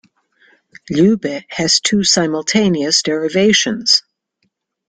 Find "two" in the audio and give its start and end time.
1.79-2.03